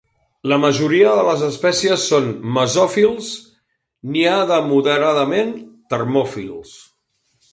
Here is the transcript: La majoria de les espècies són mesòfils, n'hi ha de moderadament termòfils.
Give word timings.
La 0.51 0.57
majoria 0.61 1.09
de 1.17 1.25
les 1.27 1.41
espècies 1.47 2.05
són 2.13 2.31
mesòfils, 2.55 3.29
n'hi 4.15 4.25
ha 4.31 4.39
de 4.55 4.59
moderadament 4.71 5.51
termòfils. 5.95 6.75